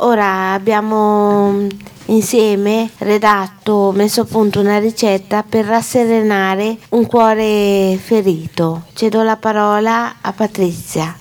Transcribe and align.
Ora 0.00 0.52
abbiamo 0.52 1.66
insieme 2.06 2.90
redatto, 2.98 3.92
messo 3.92 4.20
a 4.20 4.24
punto 4.24 4.60
una 4.60 4.78
ricetta 4.78 5.42
per 5.42 5.64
rasserenare 5.64 6.76
un 6.90 7.06
cuore 7.06 7.98
ferito. 8.00 8.84
Cedo 8.92 9.22
la 9.22 9.36
parola 9.36 10.16
a 10.20 10.32
Patrizia. 10.32 11.16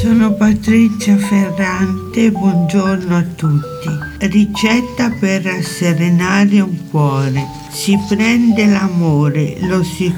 Sono 0.00 0.32
Patrizia 0.32 1.14
Ferrante, 1.18 2.30
buongiorno 2.30 3.18
a 3.18 3.22
tutti. 3.36 3.90
Ricetta 4.20 5.10
per 5.10 5.42
rasserenare 5.42 6.58
un 6.60 6.88
cuore. 6.88 7.44
Si 7.68 7.98
prende 8.08 8.64
l'amore, 8.64 9.58
lo 9.60 9.82
si 9.82 10.10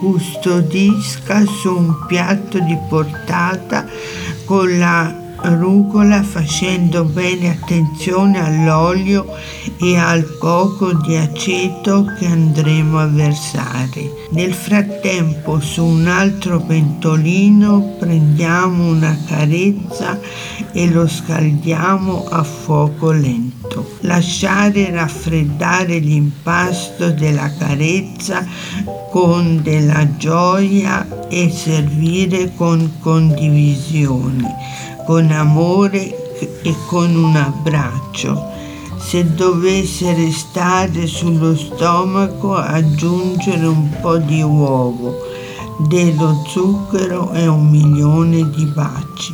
custodisca 0.00 1.44
su 1.44 1.76
un 1.76 1.94
piatto 2.08 2.58
di 2.58 2.76
portata 2.88 3.86
con 4.44 4.76
la 4.76 5.22
rucola 5.54 6.24
facendo 6.24 7.04
bene 7.04 7.50
attenzione 7.50 8.44
all'olio 8.44 9.24
e 9.78 9.96
al 9.96 10.24
poco 10.38 10.92
di 10.94 11.16
aceto 11.16 12.04
che 12.18 12.26
andremo 12.26 12.98
a 12.98 13.06
versare. 13.06 14.26
Nel 14.30 14.52
frattempo 14.52 15.60
su 15.60 15.84
un 15.84 16.06
altro 16.06 16.60
pentolino 16.60 17.96
prendiamo 17.98 18.86
una 18.86 19.16
carezza 19.26 20.18
e 20.72 20.88
lo 20.88 21.06
scaldiamo 21.06 22.26
a 22.28 22.42
fuoco 22.42 23.10
lento. 23.10 23.96
Lasciare 24.00 24.90
raffreddare 24.90 25.98
l'impasto 25.98 27.10
della 27.10 27.52
carezza 27.56 28.46
con 29.10 29.62
della 29.62 30.16
gioia 30.16 31.28
e 31.28 31.50
servire 31.50 32.52
con 32.54 32.98
condivisioni 33.00 34.44
con 35.06 35.30
amore 35.30 36.34
e 36.62 36.74
con 36.88 37.14
un 37.14 37.36
abbraccio. 37.36 38.55
Se 39.06 39.24
dovesse 39.24 40.12
restare 40.14 41.06
sullo 41.06 41.54
stomaco 41.54 42.56
aggiungere 42.56 43.64
un 43.64 43.88
po' 44.00 44.16
di 44.16 44.42
uovo, 44.42 45.14
dello 45.78 46.42
zucchero 46.48 47.30
e 47.30 47.46
un 47.46 47.70
milione 47.70 48.50
di 48.50 48.64
baci. 48.64 49.32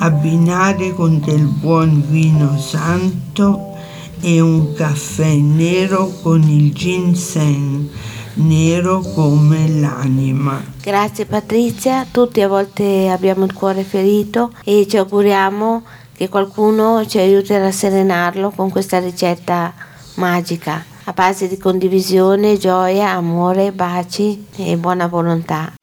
Abbinare 0.00 0.92
con 0.92 1.20
del 1.20 1.46
buon 1.46 2.04
vino 2.06 2.58
santo 2.58 3.72
e 4.20 4.40
un 4.40 4.74
caffè 4.74 5.36
nero 5.36 6.12
con 6.20 6.42
il 6.42 6.74
ginseng 6.74 7.88
nero 8.34 9.00
come 9.00 9.68
l'anima. 9.68 10.62
Grazie 10.82 11.24
Patrizia, 11.24 12.06
tutti 12.10 12.42
a 12.42 12.48
volte 12.48 13.08
abbiamo 13.08 13.44
il 13.44 13.52
cuore 13.52 13.84
ferito 13.84 14.52
e 14.64 14.86
ci 14.86 14.96
auguriamo 14.96 15.82
che 16.18 16.28
qualcuno 16.28 17.06
ci 17.06 17.18
aiuti 17.18 17.54
a 17.54 17.60
rasserenarlo 17.60 18.50
con 18.50 18.70
questa 18.70 18.98
ricetta 18.98 19.72
magica 20.14 20.84
a 21.04 21.12
base 21.12 21.46
di 21.46 21.56
condivisione, 21.56 22.58
gioia, 22.58 23.10
amore, 23.10 23.70
baci 23.70 24.46
e 24.56 24.76
buona 24.76 25.06
volontà. 25.06 25.74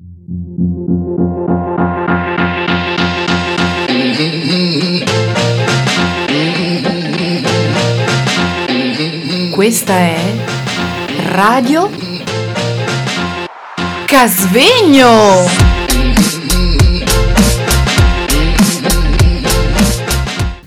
Questa 9.54 9.94
è 9.94 10.18
Radio 11.28 11.90
Casvegno! 14.06 15.65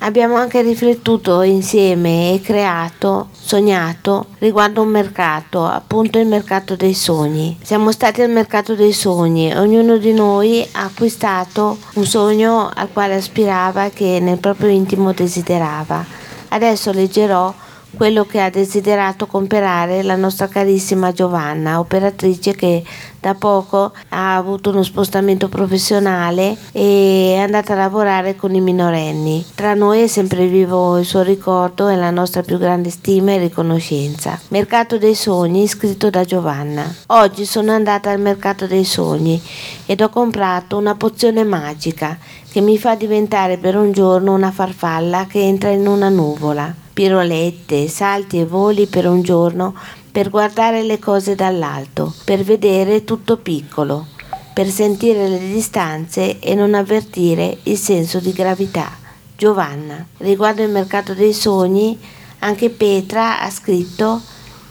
Abbiamo 0.09 0.37
anche 0.37 0.63
riflettuto 0.63 1.43
insieme 1.43 2.33
e 2.33 2.41
creato, 2.41 3.29
sognato 3.31 4.29
riguardo 4.39 4.81
un 4.81 4.89
mercato, 4.89 5.67
appunto 5.67 6.19
il 6.19 6.27
mercato 6.27 6.77
dei 6.77 6.95
sogni. 6.95 7.59
Siamo 7.63 7.93
stati 7.93 8.23
al 8.23 8.31
mercato 8.31 8.75
dei 8.75 8.95
sogni, 8.95 9.55
ognuno 9.55 9.99
di 9.99 10.15
noi 10.15 10.67
ha 10.73 10.85
acquistato 10.85 11.77
un 11.97 12.07
sogno 12.07 12.71
al 12.75 12.89
quale 12.91 13.17
aspirava 13.17 13.91
che 13.91 14.19
nel 14.19 14.39
proprio 14.39 14.71
intimo 14.71 15.13
desiderava. 15.13 16.03
Adesso 16.49 16.91
leggerò 16.91 17.53
quello 17.95 18.25
che 18.25 18.41
ha 18.41 18.49
desiderato 18.49 19.27
comprare 19.27 20.03
la 20.03 20.17
nostra 20.17 20.49
carissima 20.49 21.13
Giovanna, 21.13 21.81
operatrice 21.81 22.55
che 22.55 22.83
da 23.21 23.34
poco 23.34 23.93
ha 24.11 24.37
avuto 24.37 24.71
uno 24.71 24.83
spostamento 24.83 25.49
professionale 25.49 26.56
e 26.73 27.34
è 27.34 27.39
andata 27.39 27.73
a 27.73 27.77
lavorare 27.77 28.37
con 28.37 28.55
i 28.55 28.61
minorenni. 28.61 29.45
Tra 29.55 29.75
noi 29.75 30.03
è 30.03 30.06
sempre 30.06 30.47
vivo 30.47 30.99
il 30.99 31.05
suo 31.05 31.23
ricordo 31.23 31.89
e 31.89 31.97
la 31.97 32.11
nostra 32.11 32.43
più 32.43 32.59
grande 32.59 32.91
stima 32.91 33.33
e 33.33 33.39
riconoscenza. 33.39 34.39
Mercato 34.49 34.99
dei 34.99 35.15
sogni 35.15 35.67
scritto 35.67 36.11
da 36.11 36.25
Giovanna. 36.25 36.95
Oggi 37.07 37.45
sono 37.45 37.73
andata 37.73 38.11
al 38.11 38.21
mercato 38.21 38.67
dei 38.67 38.84
sogni 38.84 39.41
ed 39.87 40.01
ho 40.01 40.09
comprato 40.09 40.77
una 40.77 40.95
pozione 40.95 41.45
magica 41.45 42.17
che 42.51 42.61
mi 42.61 42.78
fa 42.78 42.95
diventare 42.95 43.59
per 43.59 43.77
un 43.77 43.93
giorno 43.93 44.33
una 44.33 44.51
farfalla 44.51 45.27
che 45.27 45.41
entra 45.41 45.71
in 45.71 45.87
una 45.87 46.09
nuvola 46.09 46.87
pirolette, 46.99 47.87
salti 47.87 48.41
e 48.41 48.45
voli 48.45 48.87
per 48.87 49.07
un 49.07 49.23
giorno 49.23 49.73
per 50.19 50.31
guardare 50.31 50.83
le 50.83 50.99
cose 50.99 51.37
dall'alto, 51.37 52.12
per 52.25 52.43
vedere 52.43 53.05
tutto 53.05 53.37
piccolo, 53.37 54.09
per 54.53 54.67
sentire 54.67 55.29
le 55.29 55.39
distanze 55.39 56.41
e 56.41 56.56
non 56.56 56.75
avvertire 56.75 57.59
il 57.62 57.77
senso 57.77 58.19
di 58.19 58.33
gravità. 58.33 58.91
Giovanna. 59.37 60.05
Riguardo 60.17 60.65
il 60.65 60.71
mercato 60.71 61.15
dei 61.15 61.33
sogni, 61.33 61.97
anche 62.41 62.69
Petra 62.69 63.43
ha 63.43 63.49
scritto 63.49 64.21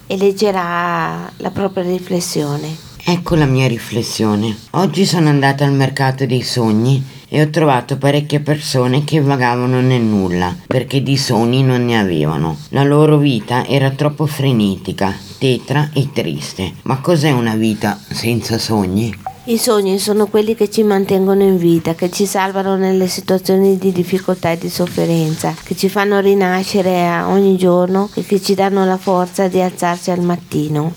e 0.05 0.17
leggerà 0.17 1.31
la 1.37 1.51
propria 1.51 1.83
riflessione. 1.83 2.75
Ecco 3.05 3.35
la 3.35 3.45
mia 3.45 3.69
riflessione. 3.69 4.53
Oggi 4.71 5.05
sono 5.05 5.29
andata 5.29 5.63
al 5.63 5.71
mercato 5.71 6.25
dei 6.25 6.43
sogni 6.43 7.01
e 7.29 7.41
ho 7.41 7.49
trovato 7.49 7.97
parecchie 7.97 8.39
persone 8.39 9.03
che 9.03 9.21
vagavano 9.21 9.81
nel 9.81 10.01
nulla 10.01 10.55
perché 10.65 11.03
di 11.03 11.17
sogni 11.17 11.63
non 11.63 11.85
ne 11.85 11.99
avevano. 11.99 12.57
La 12.69 12.83
loro 12.83 13.17
vita 13.17 13.65
era 13.65 13.91
troppo 13.91 14.25
frenetica, 14.25 15.13
tetra 15.37 15.89
e 15.93 16.09
triste. 16.13 16.73
Ma 16.83 16.99
cos'è 16.99 17.31
una 17.31 17.55
vita 17.55 17.99
senza 18.09 18.57
sogni? 18.57 19.15
I 19.45 19.57
sogni 19.57 19.97
sono 19.97 20.27
quelli 20.27 20.55
che 20.55 20.69
ci 20.69 20.83
mantengono 20.83 21.41
in 21.41 21.57
vita, 21.57 21.95
che 21.95 22.11
ci 22.11 22.25
salvano 22.25 22.75
nelle 22.75 23.07
situazioni 23.07 23.77
di 23.77 23.93
difficoltà 23.93 24.51
e 24.51 24.57
di 24.57 24.69
sofferenza, 24.69 25.55
che 25.63 25.73
ci 25.73 25.87
fanno 25.87 26.19
rinascere 26.19 27.21
ogni 27.21 27.55
giorno 27.55 28.09
e 28.13 28.25
che 28.25 28.41
ci 28.41 28.55
danno 28.55 28.83
la 28.85 28.97
forza 28.97 29.47
di 29.47 29.61
alzarci 29.61 30.11
al 30.11 30.21
mattino. 30.21 30.93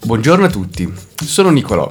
Buongiorno 0.00 0.46
a 0.46 0.50
tutti, 0.50 0.90
sono 1.14 1.50
Nicolò 1.50 1.90